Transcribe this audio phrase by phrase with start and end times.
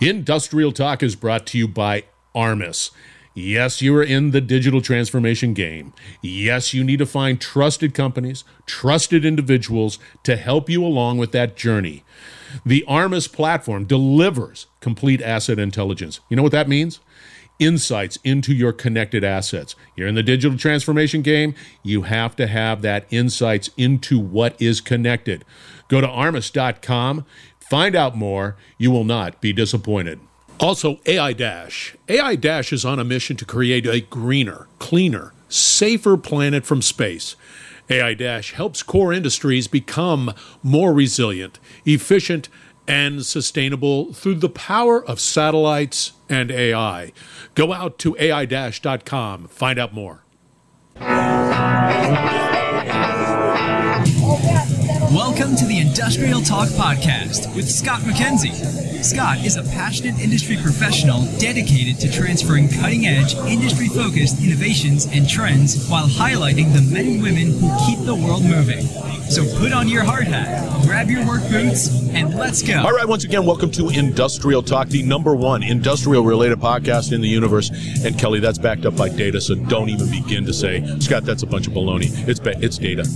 [0.00, 2.04] Industrial Talk is brought to you by
[2.34, 2.90] Armis.
[3.34, 5.92] Yes, you are in the digital transformation game.
[6.22, 11.54] Yes, you need to find trusted companies, trusted individuals to help you along with that
[11.54, 12.02] journey.
[12.64, 16.20] The Armis platform delivers complete asset intelligence.
[16.30, 17.00] You know what that means?
[17.58, 19.76] Insights into your connected assets.
[19.94, 24.80] You're in the digital transformation game, you have to have that insights into what is
[24.80, 25.44] connected.
[25.88, 27.26] Go to armis.com,
[27.70, 28.56] find out more.
[28.76, 30.20] You will not be disappointed.
[30.58, 31.96] Also, AI Dash.
[32.08, 37.36] AI Dash is on a mission to create a greener, cleaner, safer planet from space.
[37.88, 42.48] AI Dash helps core industries become more resilient, efficient,
[42.86, 47.12] and sustainable through the power of satellites and AI.
[47.54, 50.24] Go out to ai-dash.com, find out more.
[55.40, 58.52] Welcome to the Industrial Talk Podcast with Scott McKenzie.
[59.02, 65.26] Scott is a passionate industry professional dedicated to transferring cutting edge, industry focused innovations and
[65.26, 68.82] trends while highlighting the men and women who keep the world moving.
[69.30, 72.78] So put on your hard hat, grab your work boots, and let's go.
[72.78, 77.22] All right, once again, welcome to Industrial Talk, the number one industrial related podcast in
[77.22, 77.70] the universe.
[78.04, 81.42] And Kellie, that's backed up by data, so don't even begin to say, Scott, that's
[81.42, 82.10] a bunch of baloney.
[82.28, 83.08] It's, ba- it's data.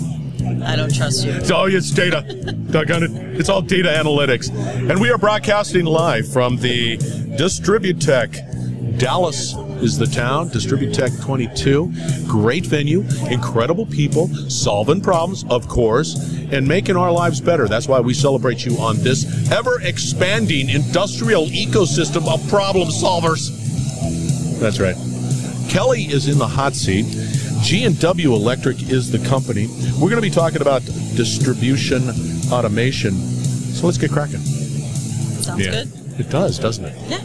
[0.65, 1.33] I don't trust you.
[1.33, 2.23] It's data.
[2.71, 3.11] Doggone it.
[3.39, 4.51] It's all data analytics.
[4.91, 6.99] And we are broadcasting live from the
[7.39, 8.99] Distributech.
[8.99, 10.51] Dallas is the town.
[10.51, 11.93] Distributech 22.
[12.27, 13.05] Great venue.
[13.31, 14.29] Incredible people.
[14.49, 16.15] Solving problems, of course,
[16.53, 17.67] and making our lives better.
[17.67, 23.51] That's why we celebrate you on this ever expanding industrial ecosystem of problem solvers.
[24.61, 24.97] That's right.
[25.69, 27.07] Kellie is in the hot seat.
[27.65, 29.69] G&W Electric is the company.
[29.95, 30.83] We're going to be talking about
[31.17, 32.03] distribution
[32.53, 33.13] automation.
[33.13, 34.39] So let's get cracking.
[34.41, 35.91] Sounds good.
[36.21, 36.95] It does, doesn't it?
[37.09, 37.21] Yeah.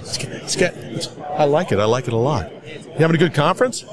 [0.00, 1.80] It's get, it's get, it's, I like it.
[1.80, 2.52] I like it a lot.
[2.64, 3.84] You having a good conference?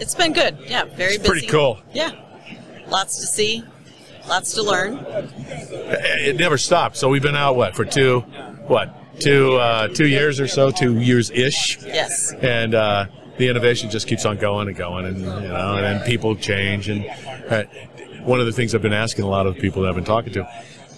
[0.00, 0.58] It's been good.
[0.66, 1.28] Yeah, very It's busy.
[1.30, 1.78] pretty cool.
[1.92, 2.10] Yeah.
[2.88, 3.62] Lots to see,
[4.28, 4.98] lots to learn.
[5.06, 6.96] It never stopped.
[6.96, 8.20] So we've been out what for two,
[8.66, 12.32] what two uh, two years or so, two years ish, Yes.
[12.32, 13.06] and uh,
[13.38, 16.88] the innovation just keeps on going and going, and you know, and then people change.
[16.88, 17.06] And
[17.48, 17.64] uh,
[18.22, 20.04] one of the things I've been asking a lot of the people that I've been
[20.04, 20.48] talking to,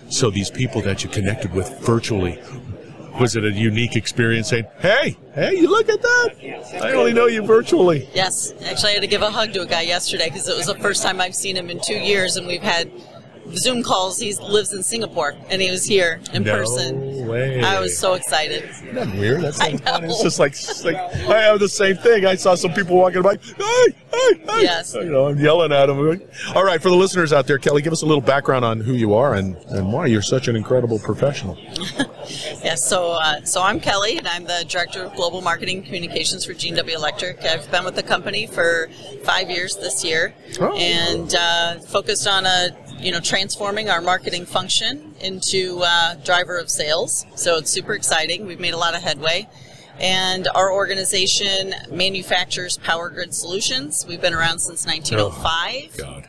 [0.09, 2.39] so these people that you connected with virtually.
[3.21, 6.81] Was it a unique experience saying, hey, hey, you look at that?
[6.81, 8.09] I only know you virtually.
[8.15, 8.55] Yes.
[8.65, 10.77] Actually, I had to give a hug to a guy yesterday because it was the
[10.77, 12.91] first time I've seen him in two years, and we've had
[13.53, 14.19] Zoom calls.
[14.19, 17.10] He lives in Singapore, and he was here in No person.
[17.31, 17.63] Way.
[17.63, 18.65] I was so excited.
[18.65, 19.43] Isn't that weird?
[19.43, 20.07] That's I so know.
[20.09, 22.27] It's just like, it's like I have the same thing.
[22.27, 23.37] I saw some people walking by.
[23.37, 24.63] Hey, hey, hey.
[24.63, 24.95] Yes.
[24.95, 25.99] You know, I'm yelling at them.
[26.55, 28.95] All right, for the listeners out there, Kellie, give us a little background on who
[28.95, 31.57] you are and, and why you're such an incredible professional.
[32.63, 36.45] Yes, so uh, so I'm Kellie, and I'm the director of global marketing and communications
[36.45, 37.43] for G&W Electric.
[37.45, 38.89] I've been with the company for
[39.25, 40.77] five years this year, Oh.
[40.77, 42.69] and uh, focused on a
[43.01, 47.27] you know transforming our marketing function into uh, driver of sales.
[47.35, 48.47] So it's super exciting.
[48.47, 49.49] We've made a lot of headway.
[49.99, 54.07] And our organization manufactures power grid solutions.
[54.09, 55.97] We've been around since 1905.
[55.99, 56.27] God.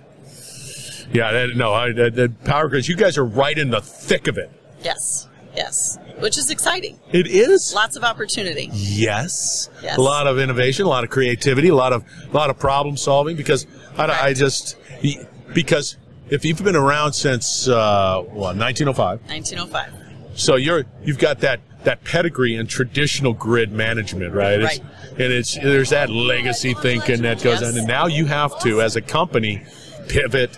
[1.13, 2.87] Yeah, that, no, I, that, that power grids.
[2.87, 4.51] You guys are right in the thick of it.
[4.81, 6.99] Yes, yes, which is exciting.
[7.11, 7.73] It is.
[7.73, 8.69] Lots of opportunity.
[8.73, 9.69] Yes.
[9.81, 9.97] Yes.
[9.97, 12.97] A lot of innovation, a lot of creativity, a lot of a lot of problem
[12.97, 13.35] solving.
[13.35, 13.67] Because
[13.97, 14.77] I, I just
[15.53, 15.97] because
[16.31, 19.93] if you've been around since uh, what 1905, 1905.
[20.39, 24.59] so you're you've got that that pedigree in traditional grid management, right?
[24.61, 24.87] It's, Right.
[25.11, 27.71] And it's there's that legacy thinking that goes Yes.
[27.73, 29.61] on, and now you have to, as a company,
[30.07, 30.57] pivot,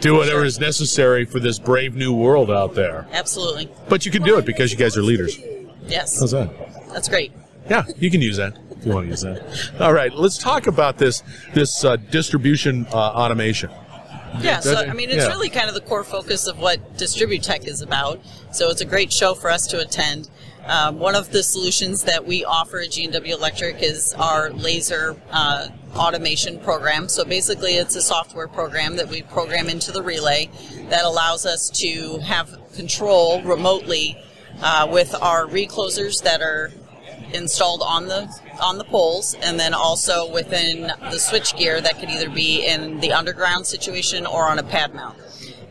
[0.00, 3.06] do whatever is necessary for this brave new world out there.
[3.12, 3.68] Absolutely.
[3.88, 5.38] But you can do it because you guys are leaders.
[5.86, 6.18] Yes.
[6.18, 6.50] How's that?
[6.92, 7.32] That's great.
[7.68, 9.72] Yeah, you can use that if you want to use that.
[9.78, 11.22] All right, let's talk about this
[11.54, 13.70] this uh, distribution uh, automation.
[14.40, 15.28] Yeah, so I mean, it's yeah.
[15.28, 18.20] really kind of the core focus of what Distributech is about.
[18.52, 20.30] So it's a great show for us to attend.
[20.66, 25.68] Um, one of the solutions that we offer at G&W Electric is our Lazer uh,
[25.96, 27.08] automation program.
[27.08, 30.48] So basically, it's a software program that we program into the relay
[30.90, 34.16] that allows us to have control remotely
[34.62, 36.70] uh, with our reclosers that are
[37.32, 38.28] installed on the
[38.60, 43.00] on the poles and then also within the switch gear that could either be in
[43.00, 45.16] the underground situation or on a pad mount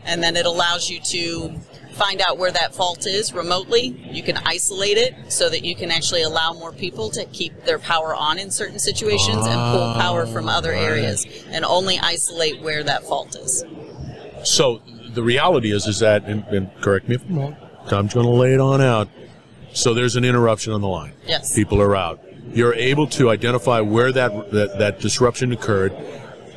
[0.04, 1.52] and then it allows you to
[1.92, 5.90] find out where that fault is remotely you can isolate it so that you can
[5.90, 9.98] actually allow more people to keep their power on in certain situations and pull ah,
[10.00, 13.64] power from other areas and only isolate where that fault is
[14.44, 14.80] So
[15.14, 17.56] the reality is, is that, and, and correct me if I'm wrong.
[17.88, 19.08] Tom's going to lay it on out.
[19.72, 21.12] So there's an interruption on the line.
[21.26, 21.54] Yes.
[21.54, 22.20] People are out.
[22.52, 25.92] You're able to identify where that, that, that disruption occurred,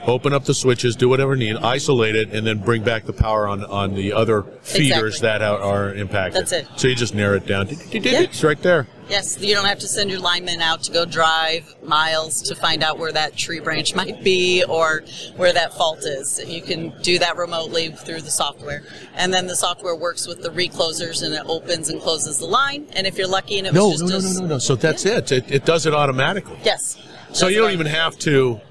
[0.05, 3.13] open up the switches, do whatever you need, isolate it, and then bring back the
[3.13, 5.27] power on, on the other feeders Exactly.
[5.27, 6.41] that are, are impacted.
[6.41, 6.67] That's it.
[6.77, 7.67] So you just narrow it down.
[7.69, 8.21] Yeah.
[8.21, 8.87] It's right there.
[9.09, 12.81] Yes, you don't have to send your linemen out to go drive miles to find
[12.83, 15.03] out where that tree branch might be or
[15.35, 16.41] where that fault is.
[16.47, 18.83] You can do that remotely through the software.
[19.15, 22.87] And then the software works with the reclosers and it opens and closes the line.
[22.93, 24.59] And if you're lucky and it No, was no, just no, a- no, no, no.
[24.59, 25.31] So that's it.
[25.33, 25.51] it.
[25.51, 26.57] It does it automatically.
[26.63, 26.97] Yes.
[27.33, 28.61] So you don't even have to.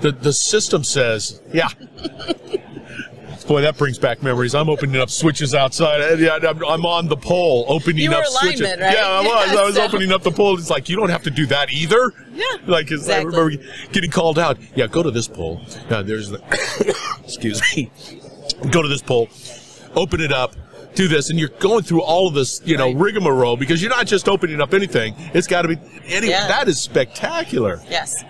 [0.00, 1.68] The the system says, yeah.
[3.46, 4.54] Boy, that brings back memories.
[4.54, 6.00] I'm opening up switches outside.
[6.00, 8.60] I'm, I'm on the pole opening up switches.
[8.62, 8.78] right?
[8.78, 9.52] Yeah, I was.
[9.52, 10.56] Yeah, I was so- opening up the pole.
[10.58, 12.12] It's like you don't have to do that either.
[12.32, 13.50] Yeah, Like 'cause I remember
[13.92, 14.58] getting called out.
[14.76, 15.60] Yeah, go to this pole.
[15.90, 16.40] Now there's the.
[17.24, 17.90] excuse me.
[18.70, 19.28] Go to this pole.
[19.96, 20.54] Open it up.
[20.94, 23.14] Do this, and you're going through all of this, you know, Right.
[23.14, 25.14] rigmarole because you're not just opening up anything.
[25.34, 25.78] It's got to be.
[26.06, 26.46] Any, Yeah.
[26.48, 27.80] That is spectacular.
[27.90, 28.22] Yes.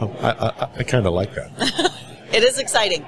[0.00, 1.92] I, I, I kind of like that.
[2.32, 3.04] It is exciting.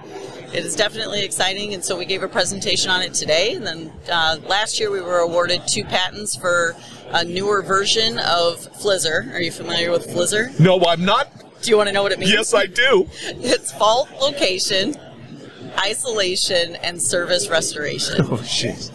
[0.53, 3.55] It is definitely exciting, and so we gave a presentation on it today.
[3.55, 6.75] And then uh, last year we were awarded two patents for
[7.13, 9.33] a newer version of FLISR.
[9.33, 10.59] Are you familiar with FLISR?
[10.59, 11.29] No, I'm not.
[11.63, 12.33] Do you want to know what it means?
[12.33, 13.09] Yes, I do.
[13.23, 14.97] It's fault location,
[15.79, 18.17] isolation, and service restoration.
[18.29, 18.91] Oh, jeez.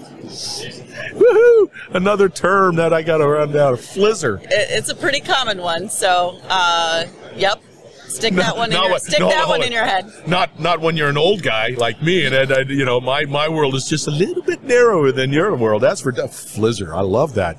[1.14, 1.70] Woohoo!
[1.96, 3.76] Another term that I got to run down.
[3.76, 4.44] FLISR.
[4.44, 5.88] It- it's a pretty common one.
[5.90, 7.06] So, uh,
[7.36, 7.62] yep,
[8.08, 10.12] stick that one in your, no, stick no, that one in your head.
[10.28, 13.26] Not not when you're an old guy like me, and, and, and, you know my
[13.26, 15.84] my world is just a little bit narrower than your world.
[15.84, 16.96] That's for uh, de- FLISR.
[16.96, 17.58] I love that.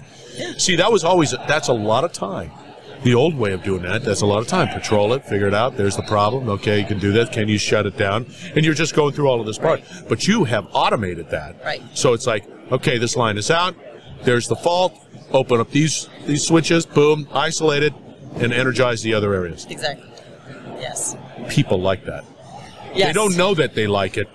[0.58, 2.50] See, that was always that's a lot of time.
[3.02, 4.68] The old way of doing that, that's a lot of time.
[4.68, 5.76] Patrol it, figure it out.
[5.76, 6.48] There's the problem.
[6.48, 7.32] Okay, you can do that.
[7.32, 8.26] Can you shut it down?
[8.56, 9.82] And you're just going through all of this part.
[10.08, 11.62] But you have automated that.
[11.64, 11.80] Right.
[11.94, 13.76] So it's like, okay, this line is out.
[14.24, 14.98] There's the fault.
[15.30, 16.86] Open up these these switches.
[16.86, 17.94] Boom, isolate it,
[18.36, 19.66] and energize the other areas.
[19.70, 20.08] Exactly.
[20.80, 21.16] Yes.
[21.48, 22.24] People like that.
[22.94, 23.08] Yes.
[23.08, 24.28] They don't know that they like it,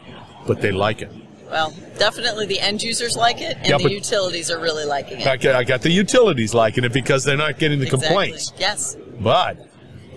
[0.46, 1.12] but they like it.
[1.50, 5.28] Well, definitely the end users like it, and Yeah, the utilities are really liking it.
[5.28, 8.08] I got, I got the utilities liking it because they're not getting the Exactly.
[8.08, 8.54] complaints.
[8.58, 8.98] Yes.
[9.20, 9.58] But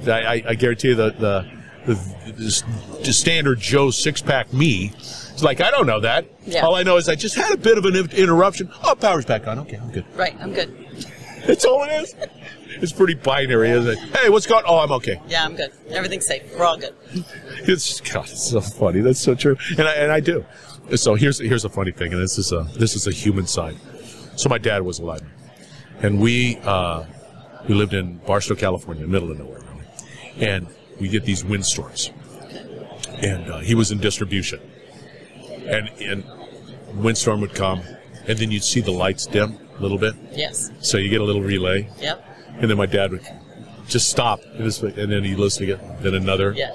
[0.06, 1.50] I, I, guarantee you the the,
[1.86, 1.94] the,
[2.32, 2.64] the,
[3.04, 4.92] the standard Joe six pack me.
[4.96, 6.26] It's like I don't know that.
[6.46, 6.64] Yeah.
[6.64, 8.70] All I know is I just had a bit of an interruption.
[8.84, 9.58] Oh, power's back on.
[9.60, 10.06] Okay, I'm good.
[10.14, 10.34] Right.
[10.40, 10.85] I'm good.
[11.46, 12.14] That's all it is.
[12.82, 13.98] It's pretty binary, isn't it?
[14.16, 14.64] Hey, what's going?
[14.66, 15.20] Oh, I'm okay.
[15.28, 15.72] Yeah, I'm good.
[15.90, 16.42] Everything's safe.
[16.58, 16.94] We're all good.
[17.68, 19.00] It's God, it's so funny.
[19.00, 20.44] That's so true, and I and I do.
[20.96, 23.76] So here's here's a funny thing, and this is a this is a human side.
[24.36, 25.32] So my dad was a lineman,
[26.02, 27.04] and we uh,
[27.68, 30.66] we lived in Barstow, California, middle of nowhere, really, and
[31.00, 32.10] we get these windstorms,
[33.18, 34.60] and uh, he was in distribution,
[35.66, 36.24] and and
[36.94, 37.82] windstorm would come,
[38.26, 40.70] and then you'd see the lights dim a little bit, Yes.
[40.80, 42.24] so you get a little relay, Yep.
[42.60, 43.26] and then my dad would
[43.88, 46.70] just stop, and, this, and then he'd listen again, then another, Yeah.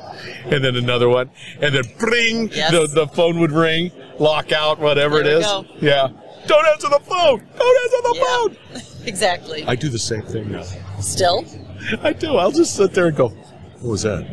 [0.45, 1.30] and then another one,
[1.62, 2.71] and then bring Yes.
[2.71, 5.45] the, the phone would ring, lock out, whatever There it is.
[5.45, 5.65] go.
[5.81, 6.07] Yeah.
[6.48, 7.44] Don't answer the phone.
[7.57, 8.24] Don't answer the Yeah.
[8.25, 8.57] phone.
[9.03, 9.63] Exactly.
[9.68, 10.63] I do the same thing now.
[11.00, 11.44] Still.
[12.03, 12.36] I do.
[12.38, 13.30] I'll just sit there and go,
[13.80, 14.24] "What was that?"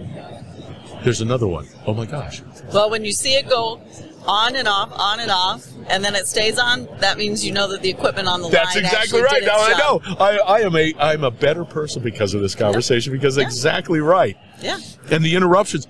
[1.05, 1.67] There's another one.
[1.87, 2.43] Oh my gosh.
[2.73, 3.81] Well, when you see it go
[4.29, 7.67] on and off, on and off, and then it stays on, that means you know
[7.69, 9.43] that the equipment on the That's line That's exactly right.
[9.43, 10.01] Now I know.
[10.21, 13.45] I, I am a I'm a better person because of this conversation because Yeah.
[13.45, 14.37] exactly right.
[14.61, 14.79] Yeah.
[15.11, 15.87] And the interruptions,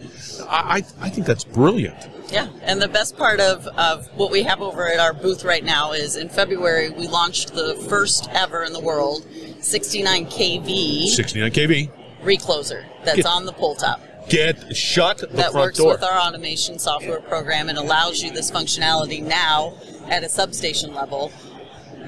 [0.49, 1.97] I I, I think that's brilliant.
[2.31, 5.65] Yeah, and the best part of, of what we have over at our booth right
[5.65, 9.27] now is in February we launched the first ever in the world
[9.61, 11.91] 69 kV 69 kV.
[12.23, 15.93] recloser that's Get- on the pull top Get shut the that front works door.
[15.93, 19.75] with our automation software program and allows you this functionality now
[20.09, 21.33] at a substation level.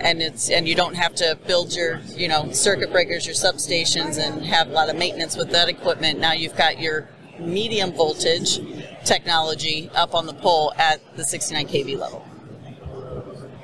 [0.00, 4.19] And it's and you don't have to build your you know circuit breakers, your substations,
[4.19, 6.19] and have a lot of maintenance with that equipment.
[6.19, 7.09] Now you've got your
[7.39, 8.61] medium voltage
[9.05, 12.25] technology up on the pole at the 69 kV level.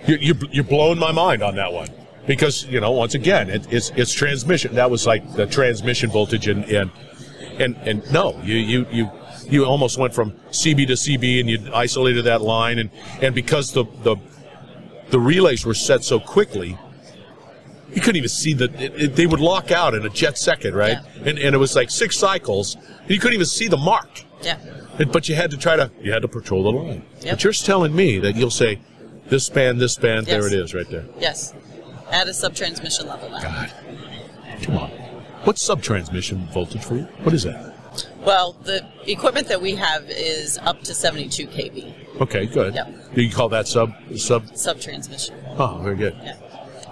[0.06, 1.88] You're, you're, you're blowing my mind on that one
[2.26, 4.75] because you know once again it, it's it's transmission.
[4.75, 6.90] That was like the transmission voltage and and
[7.58, 9.10] and, and no, you you you.
[9.48, 12.90] You almost went from CB to CB, and you isolated that line, and,
[13.22, 14.16] and because the, the
[15.10, 16.76] the relays were set so quickly,
[17.94, 20.98] you couldn't even see it, it- they would lock out in a jet second, right?
[21.25, 24.25] And and it was like six cycles, and you couldn't even see the mark.
[24.42, 24.58] Yeah.
[24.98, 27.04] And- But you had to try to you had to patrol the line.
[27.20, 27.30] Yep.
[27.34, 28.80] But you're telling me that you'll say
[29.28, 31.04] this span, this span, there it is, right there.
[31.20, 31.54] Yes.
[32.10, 33.40] At a subtransmission level now.
[33.42, 33.72] God,
[34.62, 34.90] come on.
[35.46, 37.04] What's subtransmission voltage for you?
[37.22, 37.72] What is that?
[38.18, 42.74] Well, the equipment that we have is up to 72 kV Okay, good.
[42.74, 43.14] Yep.
[43.14, 44.42] Do you call that sub sub?
[44.46, 45.30] subtransmission.
[45.56, 46.16] Oh, very good.
[46.20, 46.36] Yeah.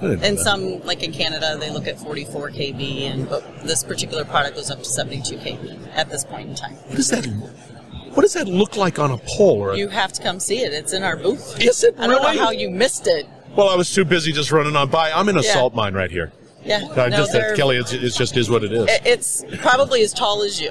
[0.02, 4.54] And some, like in Canada, they look at 44 kV, and but this particular product
[4.56, 6.74] goes up to 72 kV at this point in time.
[6.74, 7.26] What does that?
[7.26, 9.60] What does that look like on a pole?
[9.62, 10.72] Or a, You have to come see it.
[10.72, 11.60] It's in our booth.
[11.60, 12.36] is it I don't really?
[12.36, 13.26] know how you missed it.
[13.56, 15.10] well, I was too busy just running on by.
[15.10, 15.52] I'm in a Yeah.
[15.54, 16.32] salt mine right here.
[16.64, 18.86] Yeah, no, just they're- Kellie, it's, it's just is what it is.
[19.04, 20.70] it's probably as tall as you.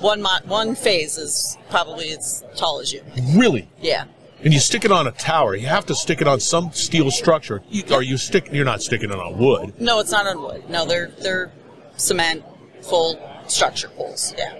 [0.00, 3.02] One mo- one phase is probably as tall as you.
[3.34, 3.68] really.
[3.82, 4.04] Yeah.
[4.42, 5.54] And you stick it on a tower.
[5.54, 7.62] You have to stick it on some steel structure.
[7.68, 8.48] You, or you stick.
[8.50, 9.78] You're not sticking it on wood.
[9.78, 10.70] No, it's not on wood.
[10.70, 11.52] No, they're they're
[11.98, 12.42] cement
[12.80, 14.34] full structure poles.
[14.38, 14.54] Yeah.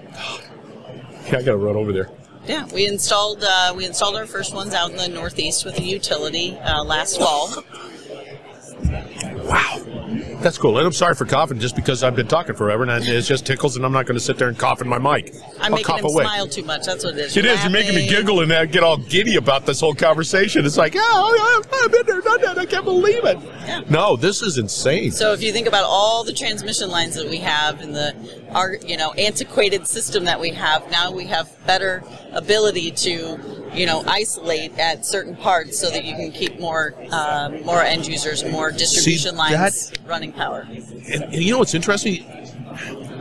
[1.33, 2.11] Yeah, I got to run over there.
[2.47, 5.83] Yeah, we installed uh, we installed our first ones out in the Northeast with a
[5.83, 7.49] utility uh, last fall.
[10.40, 10.78] That's cool.
[10.78, 13.76] And I'm sorry for coughing just because I've been talking forever and it just tickles
[13.76, 15.35] and I'm not going to sit there and cough in my mic.
[15.59, 16.25] I'm I'll making him away.
[16.25, 16.87] smile too much.
[16.87, 17.37] That's what it is.
[17.37, 17.62] It is.
[17.62, 20.64] You're making me giggle and I get all giddy about this whole conversation.
[20.64, 22.59] It's like, oh, oh, oh, I've been there, done that.
[22.59, 23.38] I can't believe it.
[23.66, 23.82] Yeah.
[23.90, 25.12] No, this is insane.
[25.12, 28.14] So if you think about all the transmission lines that we have and the
[28.52, 33.87] our you know antiquated system that we have, now we have better ability to you
[33.87, 38.45] know isolate at certain parts so that you can keep more um, more end users,
[38.45, 40.67] more distribution lines running power.
[40.71, 42.25] and, and you know what's interesting?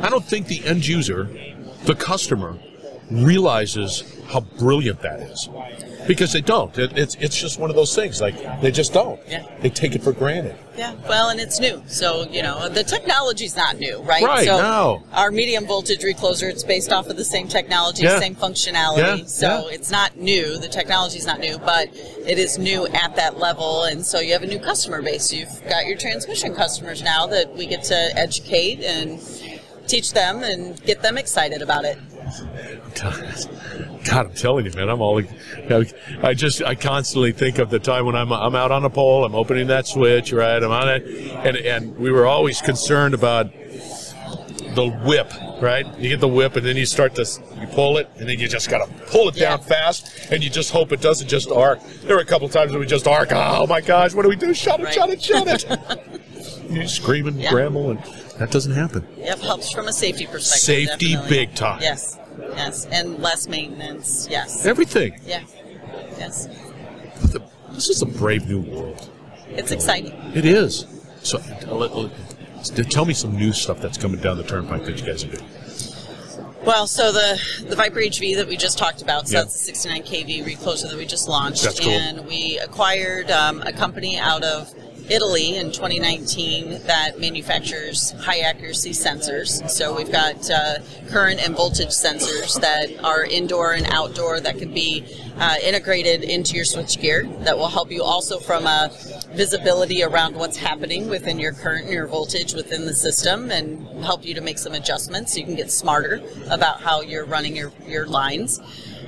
[0.02, 1.30] I don't think the end user,
[1.84, 2.58] the customer,
[3.12, 5.50] realizes how brilliant that is.
[6.08, 6.76] Because they don't.
[6.78, 8.22] It, it's, it's just one of those things.
[8.22, 9.20] Like, they just don't.
[9.28, 9.46] Yeah.
[9.62, 10.56] They take it for granted.
[10.78, 14.24] Yeah, well, and it's new, so you know the technology's not new, right?
[14.24, 15.04] Right, So no.
[15.12, 18.18] our medium voltage recloser, it's based off of the same technology, Yeah.
[18.18, 19.20] same functionality.
[19.20, 19.76] Yeah, So yeah.
[19.76, 20.58] it's not new.
[20.58, 24.44] The technology's not new, but it is new at that level, and so you have
[24.44, 25.34] a new customer base.
[25.34, 29.20] You've got your transmission customers now that we get to educate and
[29.88, 31.98] teach them and get them excited about it.
[34.06, 35.22] God, I'm telling you, man, I'm all.
[36.24, 39.26] I just, I constantly think of the time when I'm, I'm out on a pole,
[39.26, 40.62] I'm opening that switch, right?
[40.64, 41.04] I'm on it,
[41.46, 45.86] and and we were always concerned about the whip, right?
[46.00, 47.26] You get the whip, and then you start to,
[47.60, 49.66] you pull it, and then you just gotta pull it down Yeah.
[49.66, 51.80] fast, and you just hope it doesn't just arc.
[52.04, 53.30] There were a couple times when we just arc.
[53.32, 54.54] Oh my gosh, what do we do?
[54.54, 54.94] Shut it, Right.
[54.94, 56.22] shut it, shut it!
[56.70, 57.52] you scream and Yeah.
[57.52, 58.00] bramble, and
[58.38, 59.06] that doesn't happen.
[59.18, 60.62] Yep, helps from a safety perspective.
[60.62, 61.38] Safety definitely.
[61.38, 61.82] big time.
[61.82, 62.18] Yes,
[62.56, 64.28] yes, and less maintenance.
[64.30, 64.66] Yes.
[64.66, 65.20] Everything.
[65.26, 65.44] Yeah.
[66.18, 66.48] Yes.
[67.72, 69.10] This is a brave new world.
[69.50, 70.14] It's exciting.
[70.36, 70.86] It is.
[71.22, 72.10] So uh,
[72.90, 75.46] tell me some new stuff that's coming down the turnpike that you guys are doing.
[76.66, 77.40] Well, so the
[77.70, 79.42] the Viper HV that we just talked about, so Yeah.
[79.44, 81.90] that's the 69 kV recloser that we just launched, That's cool.
[81.92, 84.74] and we acquired um, a company out of
[85.10, 89.68] Italy in 2019 that manufactures high accuracy sensors.
[89.70, 94.74] So we've got uh, current and voltage sensors that are indoor and outdoor that can
[94.74, 95.06] be
[95.38, 97.44] uh, integrated into your switchgear.
[97.44, 98.92] That will help you also from a
[99.34, 104.26] visibility around what's happening within your current and your voltage within the system, and help
[104.26, 107.72] you to make some adjustments so you can get smarter about how you're running your,
[107.88, 108.60] your lines.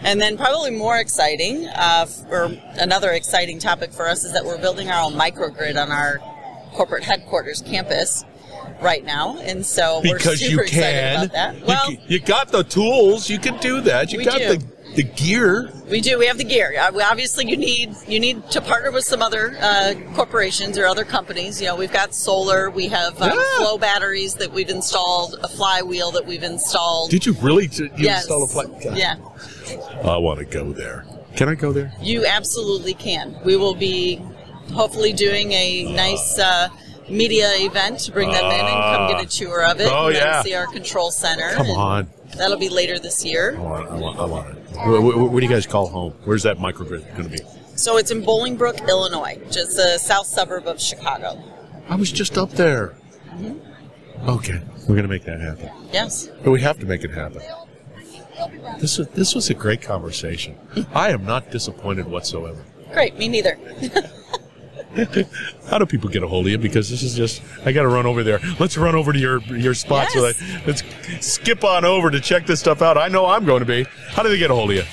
[0.04, 4.58] And then, probably more exciting, uh, or another exciting topic for us, is that we're
[4.60, 6.20] building our own microgrid on our
[6.74, 8.24] corporate headquarters campus
[8.82, 10.80] right now, and so we're Because super you can.
[10.80, 11.56] excited about that.
[11.60, 13.30] You Well, ca- you, got the tools.
[13.30, 14.12] You can do that.
[14.12, 14.58] You got do.
[14.58, 14.66] the
[14.96, 15.72] the gear.
[15.90, 16.20] We do.
[16.20, 16.76] We have the gear.
[16.78, 21.06] Uh, Obviously, you need you need to partner with some other uh, corporations or other
[21.06, 21.62] companies.
[21.62, 22.70] You know, we've got solar.
[22.70, 23.58] We have um, Yeah.
[23.58, 25.38] flow batteries that we've installed.
[25.44, 27.10] A flywheel that we've installed.
[27.12, 28.24] Did you really you yes.
[28.24, 28.68] install a?
[28.84, 29.16] God, Yeah.
[29.80, 31.06] I want to go there.
[31.36, 31.94] Can I go there?
[32.02, 33.38] You absolutely can.
[33.44, 34.22] We will be
[34.74, 36.70] hopefully doing a nice uh,
[37.10, 39.88] media event to bring them in and come get a tour of it.
[39.92, 40.42] Oh, and yeah.
[40.42, 41.52] see our control center.
[41.52, 42.08] Come and on.
[42.38, 43.56] That'll be later this year.
[43.58, 43.90] I want.
[43.90, 44.20] I want.
[44.20, 45.30] I want it.
[45.32, 46.14] Where do you guys call home?
[46.24, 47.40] Where's that microgrid going to be?
[47.76, 51.42] So it's in Bolingbrook, Illinois, just a south suburb of Chicago.
[51.90, 52.96] I was just up there.
[53.30, 54.30] Mm-hmm.
[54.30, 55.70] Okay, we're going to make that happen.
[55.92, 56.30] Yes.
[56.44, 57.42] But we have to make it happen.
[58.80, 60.58] This was this was a great conversation.
[60.94, 62.64] I am not disappointed whatsoever.
[62.94, 63.18] Great.
[63.18, 63.58] Me neither.
[65.70, 66.58] How do people get a hold of you?
[66.58, 68.40] Because this is just I got to run over there.
[68.60, 70.38] Let's run over to your your spot so Yes.
[70.38, 72.98] that let's skip on over to check this stuff out.
[72.98, 73.84] I know I'm going to be.
[74.10, 74.84] How do they get a hold of you?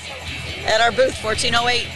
[0.65, 1.87] At our booth, 1408.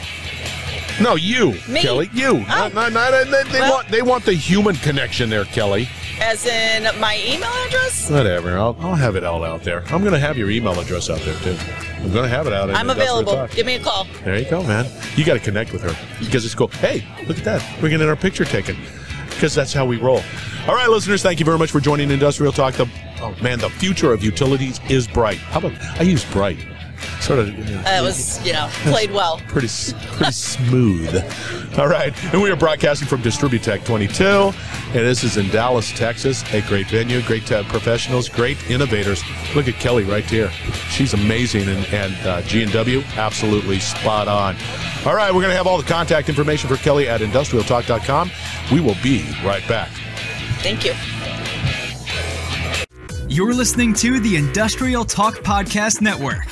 [1.02, 1.82] No, you, Me?
[1.82, 2.10] Kellie.
[2.14, 2.30] You.
[2.50, 2.70] Oh.
[2.70, 5.88] Not, not, not- they, they Well- want they want the human connection there, Kellie.
[6.22, 8.10] As in my email address?
[8.10, 8.58] Whatever.
[8.58, 9.84] I'll, I'll have it all out there.
[9.94, 11.58] I'm going to have your email address out there too.
[11.98, 12.70] I'm going to have it out.
[12.70, 13.48] in I'm available.
[13.48, 14.06] Give me a call.
[14.24, 14.86] There you go, man.
[15.16, 16.68] You got to connect with her because it's cool.
[16.68, 17.82] Hey, look at that.
[17.82, 18.78] We're getting our picture taken
[19.30, 20.22] because that's how we roll.
[20.68, 22.76] All right, listeners, thank you very much for joining Industrial Talk.
[22.76, 22.88] The
[23.22, 25.38] oh man, the future of utilities is bright.
[25.38, 26.58] How about I use bright?
[27.22, 27.50] Sort of.
[27.50, 29.38] You know, That was, you know, played well.
[29.48, 29.70] pretty
[30.14, 31.16] pretty smooth.
[31.78, 36.44] All right, and we are broadcasting from Distributech 22, and this is in Dallas, Texas.
[36.54, 39.24] A great venue, great uh, professionals, great innovators.
[39.56, 40.52] Look at Kellie right here;
[40.90, 44.56] she's amazing, and and uh, G and W absolutely spot on.
[45.06, 48.32] All right, we're going to have all the contact information for Kellie at industrialtalk.com.
[48.72, 49.90] We will be right back.
[50.62, 50.94] Thank you.
[53.28, 56.46] You're listening to the Industrial Talk Podcast Network.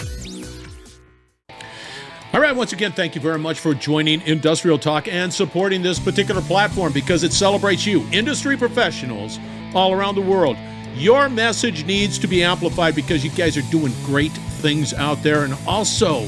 [2.33, 5.99] All right, once again, thank you very much for joining Industrial Talk and supporting this
[5.99, 9.37] particular platform because it celebrates you, industry professionals
[9.75, 10.55] all around the world.
[10.95, 15.43] Your message needs to be amplified because you guys are doing great things out there.
[15.43, 16.25] And also,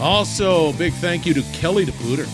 [0.00, 2.28] also, big thank you to Kellie De Pooter.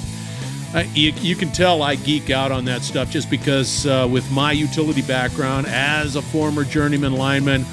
[0.75, 4.31] Uh, you, you can tell I geek out on that stuff just because, uh, with
[4.33, 7.67] my utility background as a former journeyman lineman,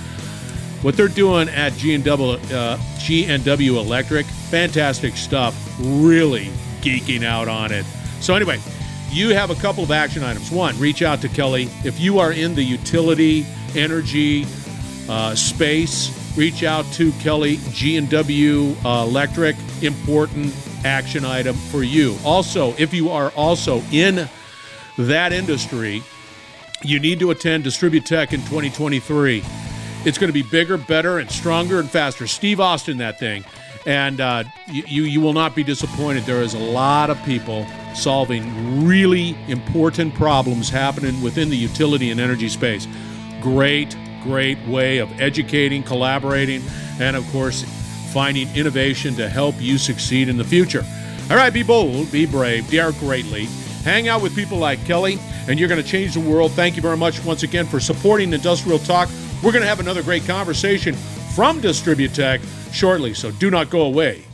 [0.81, 5.55] what they're doing at G&W, uh, G&W Electric, fantastic stuff.
[5.79, 6.45] Really
[6.81, 7.85] geeking out on it.
[8.19, 8.59] So anyway,
[9.09, 10.51] you have a couple of action items.
[10.51, 14.45] One, reach out to Kellie if you are in the utility, energy
[15.09, 16.21] uh, space.
[16.37, 19.55] Reach out to Kellie G&W uh, Electric.
[19.81, 20.53] Important
[20.83, 22.17] action item for you.
[22.25, 24.29] Also, if you are also in
[24.97, 26.03] that industry,
[26.83, 29.43] you need to attend Distributech in 2023.
[30.05, 32.27] It's going to be bigger, better, and stronger and faster.
[32.27, 33.43] Steve Austin, that thing.
[33.87, 36.23] And uh, you, you, will not be disappointed.
[36.23, 42.19] There is a lot of people solving really important problems happening within the utility and
[42.19, 42.87] energy space.
[43.41, 46.61] Great, great way of educating, collaborating,
[46.99, 47.63] and of course,
[48.13, 50.83] finding innovation to help you succeed in the future.
[51.31, 53.45] All right, be bold, be brave, dare greatly.
[53.83, 56.51] Hang out with people like Kellie, and you're going to change the world.
[56.51, 59.09] Thank you very much once again for supporting Industrial Talk.
[59.43, 60.95] We're going to have another great conversation
[61.35, 62.41] from Distributech
[62.73, 64.25] shortly, so do not go away.